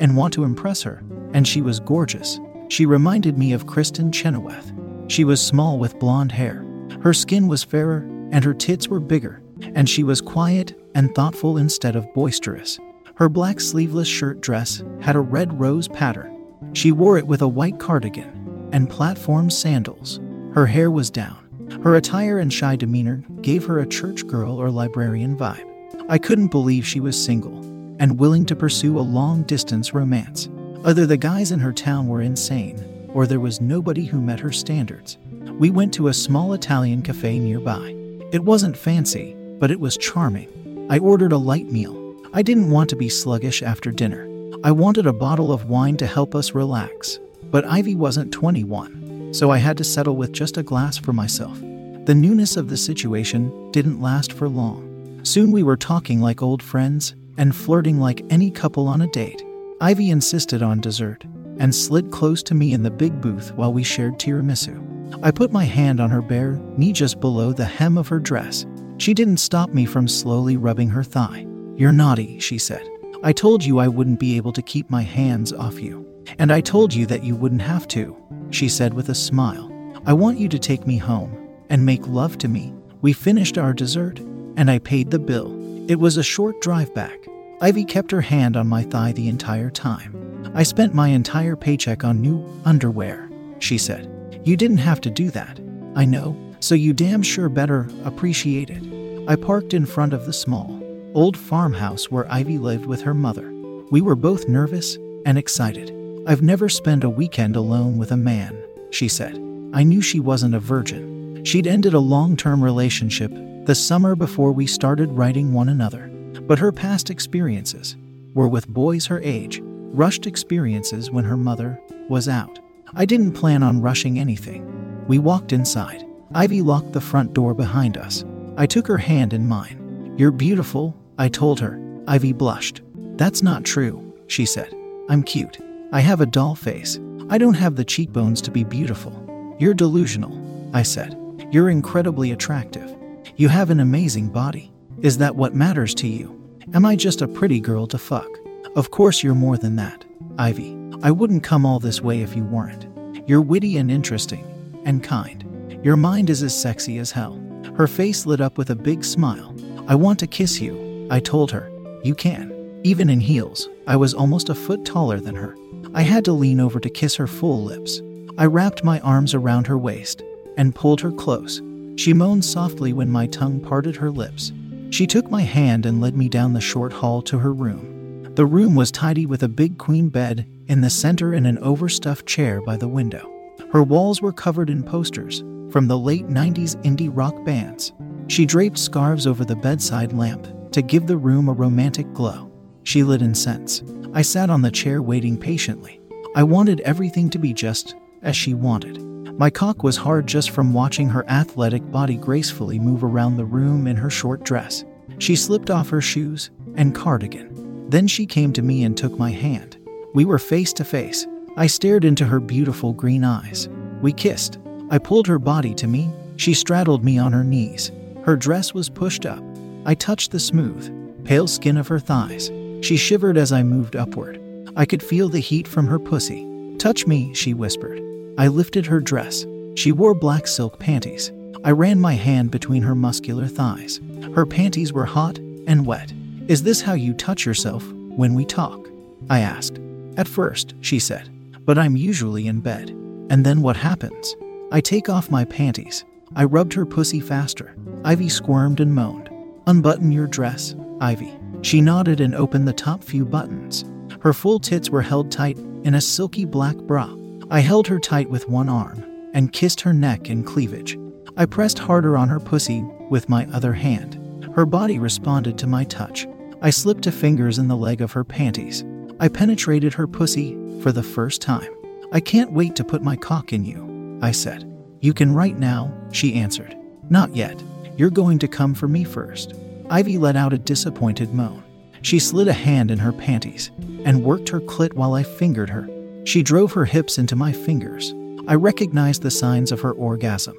and 0.00 0.16
want 0.16 0.32
to 0.34 0.44
impress 0.44 0.82
her, 0.82 1.02
and 1.34 1.46
she 1.46 1.60
was 1.60 1.80
gorgeous. 1.80 2.40
She 2.68 2.86
reminded 2.86 3.36
me 3.36 3.52
of 3.52 3.66
Kristin 3.66 4.12
Chenoweth. 4.12 4.72
She 5.08 5.24
was 5.24 5.42
small 5.42 5.78
with 5.78 5.98
blonde 5.98 6.32
hair. 6.32 6.64
Her 7.02 7.12
skin 7.12 7.48
was 7.48 7.64
fairer, 7.64 8.06
and 8.30 8.44
her 8.44 8.54
tits 8.54 8.88
were 8.88 9.00
bigger, 9.00 9.42
and 9.74 9.88
she 9.88 10.04
was 10.04 10.20
quiet 10.20 10.80
and 10.94 11.14
thoughtful 11.14 11.58
instead 11.58 11.96
of 11.96 12.12
boisterous. 12.14 12.78
Her 13.20 13.28
black 13.28 13.60
sleeveless 13.60 14.08
shirt 14.08 14.40
dress 14.40 14.82
had 15.02 15.14
a 15.14 15.20
red 15.20 15.60
rose 15.60 15.88
pattern. 15.88 16.42
She 16.72 16.90
wore 16.90 17.18
it 17.18 17.26
with 17.26 17.42
a 17.42 17.48
white 17.48 17.78
cardigan 17.78 18.70
and 18.72 18.88
platform 18.88 19.50
sandals. 19.50 20.18
Her 20.54 20.64
hair 20.64 20.90
was 20.90 21.10
down. 21.10 21.36
Her 21.84 21.96
attire 21.96 22.38
and 22.38 22.50
shy 22.50 22.76
demeanor 22.76 23.22
gave 23.42 23.66
her 23.66 23.78
a 23.78 23.86
church 23.86 24.26
girl 24.26 24.58
or 24.58 24.70
librarian 24.70 25.36
vibe. 25.36 25.66
I 26.08 26.16
couldn't 26.16 26.48
believe 26.48 26.86
she 26.86 26.98
was 26.98 27.22
single 27.22 27.58
and 27.98 28.18
willing 28.18 28.46
to 28.46 28.56
pursue 28.56 28.98
a 28.98 29.02
long 29.02 29.42
distance 29.42 29.92
romance. 29.92 30.48
Either 30.86 31.04
the 31.04 31.18
guys 31.18 31.52
in 31.52 31.60
her 31.60 31.74
town 31.74 32.08
were 32.08 32.22
insane, 32.22 33.06
or 33.12 33.26
there 33.26 33.38
was 33.38 33.60
nobody 33.60 34.06
who 34.06 34.22
met 34.22 34.40
her 34.40 34.50
standards. 34.50 35.18
We 35.58 35.68
went 35.68 35.92
to 35.92 36.08
a 36.08 36.14
small 36.14 36.54
Italian 36.54 37.02
cafe 37.02 37.38
nearby. 37.38 37.94
It 38.32 38.44
wasn't 38.44 38.78
fancy, 38.78 39.36
but 39.58 39.70
it 39.70 39.78
was 39.78 39.98
charming. 39.98 40.86
I 40.88 40.98
ordered 41.00 41.32
a 41.32 41.36
light 41.36 41.70
meal. 41.70 41.99
I 42.32 42.42
didn't 42.42 42.70
want 42.70 42.88
to 42.90 42.96
be 42.96 43.08
sluggish 43.08 43.60
after 43.60 43.90
dinner. 43.90 44.28
I 44.62 44.70
wanted 44.70 45.06
a 45.06 45.12
bottle 45.12 45.50
of 45.50 45.64
wine 45.64 45.96
to 45.96 46.06
help 46.06 46.36
us 46.36 46.54
relax. 46.54 47.18
But 47.50 47.64
Ivy 47.64 47.96
wasn't 47.96 48.32
21, 48.32 49.34
so 49.34 49.50
I 49.50 49.58
had 49.58 49.76
to 49.78 49.84
settle 49.84 50.14
with 50.14 50.30
just 50.30 50.56
a 50.56 50.62
glass 50.62 50.96
for 50.96 51.12
myself. 51.12 51.58
The 51.58 52.14
newness 52.14 52.56
of 52.56 52.68
the 52.68 52.76
situation 52.76 53.72
didn't 53.72 54.00
last 54.00 54.32
for 54.32 54.48
long. 54.48 55.20
Soon 55.24 55.50
we 55.50 55.64
were 55.64 55.76
talking 55.76 56.20
like 56.20 56.40
old 56.40 56.62
friends 56.62 57.16
and 57.36 57.54
flirting 57.54 57.98
like 57.98 58.24
any 58.30 58.52
couple 58.52 58.86
on 58.86 59.02
a 59.02 59.08
date. 59.08 59.42
Ivy 59.80 60.10
insisted 60.10 60.62
on 60.62 60.80
dessert 60.80 61.24
and 61.58 61.74
slid 61.74 62.12
close 62.12 62.44
to 62.44 62.54
me 62.54 62.72
in 62.72 62.84
the 62.84 62.92
big 62.92 63.20
booth 63.20 63.52
while 63.54 63.72
we 63.72 63.82
shared 63.82 64.20
tiramisu. 64.20 65.18
I 65.24 65.32
put 65.32 65.50
my 65.50 65.64
hand 65.64 65.98
on 65.98 66.10
her 66.10 66.22
bare 66.22 66.60
knee 66.76 66.92
just 66.92 67.18
below 67.18 67.52
the 67.52 67.64
hem 67.64 67.98
of 67.98 68.06
her 68.06 68.20
dress. 68.20 68.66
She 68.98 69.14
didn't 69.14 69.38
stop 69.38 69.70
me 69.70 69.84
from 69.84 70.06
slowly 70.06 70.56
rubbing 70.56 70.90
her 70.90 71.02
thigh. 71.02 71.46
You're 71.80 71.92
naughty, 71.92 72.38
she 72.40 72.58
said. 72.58 72.86
I 73.22 73.32
told 73.32 73.64
you 73.64 73.78
I 73.78 73.88
wouldn't 73.88 74.20
be 74.20 74.36
able 74.36 74.52
to 74.52 74.60
keep 74.60 74.90
my 74.90 75.00
hands 75.00 75.50
off 75.50 75.80
you. 75.80 76.06
And 76.38 76.52
I 76.52 76.60
told 76.60 76.92
you 76.92 77.06
that 77.06 77.24
you 77.24 77.34
wouldn't 77.34 77.62
have 77.62 77.88
to, 77.88 78.14
she 78.50 78.68
said 78.68 78.92
with 78.92 79.08
a 79.08 79.14
smile. 79.14 79.72
I 80.04 80.12
want 80.12 80.38
you 80.38 80.46
to 80.50 80.58
take 80.58 80.86
me 80.86 80.98
home 80.98 81.48
and 81.70 81.86
make 81.86 82.06
love 82.06 82.36
to 82.38 82.48
me. 82.48 82.74
We 83.00 83.14
finished 83.14 83.56
our 83.56 83.72
dessert, 83.72 84.18
and 84.58 84.70
I 84.70 84.78
paid 84.78 85.10
the 85.10 85.18
bill. 85.18 85.56
It 85.90 85.94
was 85.94 86.18
a 86.18 86.22
short 86.22 86.60
drive 86.60 86.94
back. 86.94 87.26
Ivy 87.62 87.86
kept 87.86 88.10
her 88.10 88.20
hand 88.20 88.58
on 88.58 88.66
my 88.66 88.82
thigh 88.82 89.12
the 89.12 89.30
entire 89.30 89.70
time. 89.70 90.52
I 90.54 90.64
spent 90.64 90.92
my 90.92 91.08
entire 91.08 91.56
paycheck 91.56 92.04
on 92.04 92.20
new 92.20 92.46
underwear, 92.66 93.30
she 93.58 93.78
said. 93.78 94.42
You 94.44 94.54
didn't 94.58 94.84
have 94.84 95.00
to 95.00 95.10
do 95.10 95.30
that. 95.30 95.58
I 95.96 96.04
know, 96.04 96.36
so 96.60 96.74
you 96.74 96.92
damn 96.92 97.22
sure 97.22 97.48
better 97.48 97.88
appreciate 98.04 98.68
it. 98.68 98.82
I 99.26 99.34
parked 99.34 99.72
in 99.72 99.86
front 99.86 100.12
of 100.12 100.26
the 100.26 100.32
small, 100.34 100.79
old 101.14 101.36
farmhouse 101.36 102.10
where 102.10 102.30
Ivy 102.30 102.58
lived 102.58 102.86
with 102.86 103.02
her 103.02 103.14
mother. 103.14 103.50
We 103.90 104.00
were 104.00 104.14
both 104.14 104.48
nervous 104.48 104.96
and 105.26 105.36
excited. 105.36 105.94
I've 106.26 106.42
never 106.42 106.68
spent 106.68 107.04
a 107.04 107.10
weekend 107.10 107.56
alone 107.56 107.98
with 107.98 108.12
a 108.12 108.16
man, 108.16 108.56
she 108.90 109.08
said. 109.08 109.34
I 109.72 109.82
knew 109.82 110.00
she 110.00 110.20
wasn't 110.20 110.54
a 110.54 110.60
virgin. 110.60 111.44
She'd 111.44 111.66
ended 111.66 111.94
a 111.94 111.98
long 111.98 112.36
term 112.36 112.62
relationship 112.62 113.32
the 113.64 113.74
summer 113.74 114.14
before 114.14 114.52
we 114.52 114.66
started 114.66 115.10
writing 115.10 115.52
one 115.52 115.68
another. 115.68 116.08
But 116.42 116.58
her 116.58 116.72
past 116.72 117.10
experiences 117.10 117.96
were 118.34 118.48
with 118.48 118.68
boys 118.68 119.06
her 119.06 119.20
age, 119.22 119.60
rushed 119.62 120.26
experiences 120.26 121.10
when 121.10 121.24
her 121.24 121.36
mother 121.36 121.80
was 122.08 122.28
out. 122.28 122.58
I 122.94 123.04
didn't 123.04 123.32
plan 123.32 123.62
on 123.62 123.82
rushing 123.82 124.18
anything. 124.18 124.66
We 125.06 125.18
walked 125.18 125.52
inside. 125.52 126.04
Ivy 126.34 126.62
locked 126.62 126.92
the 126.92 127.00
front 127.00 127.34
door 127.34 127.54
behind 127.54 127.96
us. 127.96 128.24
I 128.56 128.66
took 128.66 128.86
her 128.86 128.98
hand 128.98 129.32
in 129.32 129.48
mine. 129.48 130.14
You're 130.16 130.30
beautiful, 130.30 130.96
I 131.20 131.28
told 131.28 131.60
her. 131.60 131.78
Ivy 132.08 132.32
blushed. 132.32 132.80
That's 133.18 133.42
not 133.42 133.62
true, 133.62 134.14
she 134.26 134.46
said. 134.46 134.74
I'm 135.10 135.22
cute. 135.22 135.58
I 135.92 136.00
have 136.00 136.22
a 136.22 136.26
doll 136.26 136.54
face. 136.54 136.98
I 137.28 137.36
don't 137.36 137.52
have 137.54 137.76
the 137.76 137.84
cheekbones 137.84 138.40
to 138.40 138.50
be 138.50 138.64
beautiful. 138.64 139.12
You're 139.58 139.74
delusional, 139.74 140.32
I 140.72 140.82
said. 140.82 141.14
You're 141.52 141.68
incredibly 141.68 142.30
attractive. 142.32 142.96
You 143.36 143.48
have 143.48 143.68
an 143.68 143.80
amazing 143.80 144.30
body. 144.30 144.72
Is 145.02 145.18
that 145.18 145.36
what 145.36 145.54
matters 145.54 145.94
to 145.96 146.08
you? 146.08 146.40
Am 146.72 146.86
I 146.86 146.96
just 146.96 147.20
a 147.20 147.28
pretty 147.28 147.60
girl 147.60 147.86
to 147.88 147.98
fuck? 147.98 148.30
Of 148.74 148.90
course 148.90 149.22
you're 149.22 149.34
more 149.34 149.58
than 149.58 149.76
that, 149.76 150.06
Ivy. 150.38 150.74
I 151.02 151.10
wouldn't 151.10 151.42
come 151.42 151.66
all 151.66 151.80
this 151.80 152.00
way 152.00 152.22
if 152.22 152.34
you 152.34 152.44
weren't. 152.44 152.86
You're 153.28 153.42
witty 153.42 153.76
and 153.76 153.90
interesting, 153.90 154.46
and 154.86 155.04
kind. 155.04 155.44
Your 155.82 155.96
mind 155.96 156.30
is 156.30 156.42
as 156.42 156.58
sexy 156.58 156.96
as 156.96 157.10
hell. 157.10 157.38
Her 157.76 157.86
face 157.86 158.24
lit 158.24 158.40
up 158.40 158.56
with 158.56 158.70
a 158.70 158.74
big 158.74 159.04
smile. 159.04 159.54
I 159.86 159.94
want 159.96 160.18
to 160.20 160.26
kiss 160.26 160.62
you, 160.62 160.89
I 161.10 161.18
told 161.18 161.50
her. 161.50 161.70
You 162.04 162.14
can. 162.14 162.80
Even 162.84 163.10
in 163.10 163.20
heels, 163.20 163.68
I 163.86 163.96
was 163.96 164.14
almost 164.14 164.48
a 164.48 164.54
foot 164.54 164.84
taller 164.84 165.20
than 165.20 165.34
her. 165.34 165.56
I 165.92 166.02
had 166.02 166.24
to 166.26 166.32
lean 166.32 166.60
over 166.60 166.78
to 166.78 166.88
kiss 166.88 167.16
her 167.16 167.26
full 167.26 167.62
lips. 167.62 168.00
I 168.38 168.46
wrapped 168.46 168.84
my 168.84 169.00
arms 169.00 169.34
around 169.34 169.66
her 169.66 169.76
waist 169.76 170.22
and 170.56 170.74
pulled 170.74 171.00
her 171.00 171.10
close. 171.10 171.60
She 171.96 172.14
moaned 172.14 172.44
softly 172.44 172.92
when 172.92 173.10
my 173.10 173.26
tongue 173.26 173.60
parted 173.60 173.96
her 173.96 174.10
lips. 174.10 174.52
She 174.90 175.06
took 175.06 175.30
my 175.30 175.42
hand 175.42 175.84
and 175.84 176.00
led 176.00 176.16
me 176.16 176.28
down 176.28 176.52
the 176.52 176.60
short 176.60 176.92
hall 176.92 177.22
to 177.22 177.38
her 177.40 177.52
room. 177.52 178.32
The 178.36 178.46
room 178.46 178.74
was 178.76 178.92
tidy 178.92 179.26
with 179.26 179.42
a 179.42 179.48
big 179.48 179.78
queen 179.78 180.08
bed 180.08 180.46
in 180.68 180.80
the 180.80 180.90
center 180.90 181.32
and 181.32 181.46
an 181.46 181.58
overstuffed 181.58 182.26
chair 182.26 182.62
by 182.62 182.76
the 182.76 182.88
window. 182.88 183.28
Her 183.72 183.82
walls 183.82 184.22
were 184.22 184.32
covered 184.32 184.70
in 184.70 184.84
posters 184.84 185.40
from 185.72 185.88
the 185.88 185.98
late 185.98 186.28
90s 186.28 186.76
indie 186.84 187.10
rock 187.12 187.44
bands. 187.44 187.92
She 188.28 188.46
draped 188.46 188.78
scarves 188.78 189.26
over 189.26 189.44
the 189.44 189.56
bedside 189.56 190.12
lamp 190.12 190.46
to 190.72 190.82
give 190.82 191.06
the 191.06 191.16
room 191.16 191.48
a 191.48 191.52
romantic 191.52 192.12
glow. 192.12 192.50
She 192.84 193.02
lit 193.02 193.22
incense. 193.22 193.82
I 194.12 194.22
sat 194.22 194.50
on 194.50 194.62
the 194.62 194.70
chair 194.70 195.02
waiting 195.02 195.38
patiently. 195.38 196.00
I 196.34 196.42
wanted 196.42 196.80
everything 196.80 197.30
to 197.30 197.38
be 197.38 197.52
just 197.52 197.94
as 198.22 198.36
she 198.36 198.54
wanted. 198.54 199.02
My 199.38 199.50
cock 199.50 199.82
was 199.82 199.96
hard 199.96 200.26
just 200.26 200.50
from 200.50 200.72
watching 200.72 201.08
her 201.08 201.28
athletic 201.28 201.90
body 201.90 202.16
gracefully 202.16 202.78
move 202.78 203.02
around 203.02 203.36
the 203.36 203.44
room 203.44 203.86
in 203.86 203.96
her 203.96 204.10
short 204.10 204.44
dress. 204.44 204.84
She 205.18 205.34
slipped 205.34 205.70
off 205.70 205.88
her 205.90 206.00
shoes 206.00 206.50
and 206.74 206.94
cardigan. 206.94 207.88
Then 207.88 208.06
she 208.06 208.26
came 208.26 208.52
to 208.52 208.62
me 208.62 208.84
and 208.84 208.96
took 208.96 209.18
my 209.18 209.30
hand. 209.30 209.78
We 210.14 210.24
were 210.24 210.38
face 210.38 210.72
to 210.74 210.84
face. 210.84 211.26
I 211.56 211.66
stared 211.66 212.04
into 212.04 212.24
her 212.24 212.38
beautiful 212.38 212.92
green 212.92 213.24
eyes. 213.24 213.68
We 214.00 214.12
kissed. 214.12 214.58
I 214.90 214.98
pulled 214.98 215.26
her 215.26 215.38
body 215.38 215.74
to 215.74 215.86
me. 215.86 216.10
She 216.36 216.54
straddled 216.54 217.04
me 217.04 217.18
on 217.18 217.32
her 217.32 217.44
knees. 217.44 217.92
Her 218.24 218.36
dress 218.36 218.72
was 218.74 218.88
pushed 218.88 219.26
up. 219.26 219.42
I 219.86 219.94
touched 219.94 220.30
the 220.30 220.40
smooth, 220.40 221.24
pale 221.24 221.46
skin 221.46 221.76
of 221.76 221.88
her 221.88 221.98
thighs. 221.98 222.50
She 222.82 222.96
shivered 222.96 223.36
as 223.36 223.52
I 223.52 223.62
moved 223.62 223.96
upward. 223.96 224.40
I 224.76 224.84
could 224.84 225.02
feel 225.02 225.28
the 225.28 225.40
heat 225.40 225.66
from 225.66 225.86
her 225.86 225.98
pussy. 225.98 226.46
Touch 226.78 227.06
me, 227.06 227.34
she 227.34 227.54
whispered. 227.54 228.00
I 228.38 228.48
lifted 228.48 228.86
her 228.86 229.00
dress. 229.00 229.46
She 229.74 229.92
wore 229.92 230.14
black 230.14 230.46
silk 230.46 230.78
panties. 230.78 231.32
I 231.64 231.72
ran 231.72 232.00
my 232.00 232.14
hand 232.14 232.50
between 232.50 232.82
her 232.82 232.94
muscular 232.94 233.46
thighs. 233.46 234.00
Her 234.34 234.46
panties 234.46 234.92
were 234.92 235.04
hot 235.04 235.38
and 235.66 235.86
wet. 235.86 236.12
Is 236.48 236.62
this 236.62 236.80
how 236.80 236.94
you 236.94 237.14
touch 237.14 237.46
yourself 237.46 237.86
when 237.92 238.34
we 238.34 238.44
talk? 238.44 238.88
I 239.28 239.40
asked. 239.40 239.78
At 240.16 240.28
first, 240.28 240.74
she 240.80 240.98
said, 240.98 241.28
but 241.64 241.78
I'm 241.78 241.96
usually 241.96 242.46
in 242.46 242.60
bed. 242.60 242.90
And 243.30 243.46
then 243.46 243.62
what 243.62 243.76
happens? 243.76 244.34
I 244.72 244.80
take 244.80 245.08
off 245.08 245.30
my 245.30 245.44
panties. 245.44 246.04
I 246.34 246.44
rubbed 246.44 246.72
her 246.74 246.86
pussy 246.86 247.20
faster. 247.20 247.74
Ivy 248.04 248.28
squirmed 248.28 248.80
and 248.80 248.94
moaned. 248.94 249.29
Unbutton 249.70 250.10
your 250.10 250.26
dress, 250.26 250.74
Ivy. 251.00 251.32
She 251.62 251.80
nodded 251.80 252.20
and 252.20 252.34
opened 252.34 252.66
the 252.66 252.72
top 252.72 253.04
few 253.04 253.24
buttons. 253.24 253.84
Her 254.20 254.32
full 254.32 254.58
tits 254.58 254.90
were 254.90 255.00
held 255.00 255.30
tight 255.30 255.58
in 255.84 255.94
a 255.94 256.00
silky 256.00 256.44
black 256.44 256.74
bra. 256.74 257.14
I 257.52 257.60
held 257.60 257.86
her 257.86 258.00
tight 258.00 258.28
with 258.28 258.48
one 258.48 258.68
arm 258.68 259.04
and 259.32 259.52
kissed 259.52 259.80
her 259.82 259.92
neck 259.92 260.28
and 260.28 260.44
cleavage. 260.44 260.98
I 261.36 261.46
pressed 261.46 261.78
harder 261.78 262.16
on 262.16 262.28
her 262.30 262.40
pussy 262.40 262.82
with 263.10 263.28
my 263.28 263.46
other 263.52 263.72
hand. 263.72 264.18
Her 264.56 264.66
body 264.66 264.98
responded 264.98 265.56
to 265.58 265.68
my 265.68 265.84
touch. 265.84 266.26
I 266.60 266.70
slipped 266.70 267.06
a 267.06 267.12
fingers 267.12 267.60
in 267.60 267.68
the 267.68 267.76
leg 267.76 268.00
of 268.00 268.10
her 268.10 268.24
panties. 268.24 268.84
I 269.20 269.28
penetrated 269.28 269.94
her 269.94 270.08
pussy 270.08 270.58
for 270.82 270.90
the 270.90 271.04
first 271.04 271.42
time. 271.42 271.72
I 272.10 272.18
can't 272.18 272.52
wait 272.52 272.74
to 272.74 272.82
put 272.82 273.04
my 273.04 273.14
cock 273.14 273.52
in 273.52 273.64
you, 273.64 274.18
I 274.20 274.32
said. 274.32 274.68
You 275.00 275.14
can 275.14 275.32
right 275.32 275.56
now, 275.56 275.94
she 276.10 276.34
answered. 276.34 276.76
Not 277.08 277.36
yet. 277.36 277.62
You're 277.96 278.10
going 278.10 278.38
to 278.40 278.48
come 278.48 278.74
for 278.74 278.88
me 278.88 279.04
first. 279.04 279.54
Ivy 279.90 280.18
let 280.18 280.36
out 280.36 280.52
a 280.52 280.58
disappointed 280.58 281.34
moan. 281.34 281.62
She 282.02 282.18
slid 282.18 282.48
a 282.48 282.52
hand 282.52 282.90
in 282.90 282.98
her 282.98 283.12
panties 283.12 283.70
and 284.04 284.24
worked 284.24 284.48
her 284.48 284.60
clit 284.60 284.94
while 284.94 285.14
I 285.14 285.22
fingered 285.22 285.70
her. 285.70 285.88
She 286.24 286.42
drove 286.42 286.72
her 286.72 286.84
hips 286.84 287.18
into 287.18 287.36
my 287.36 287.52
fingers. 287.52 288.14
I 288.48 288.54
recognized 288.54 289.22
the 289.22 289.30
signs 289.30 289.72
of 289.72 289.80
her 289.80 289.92
orgasm. 289.92 290.56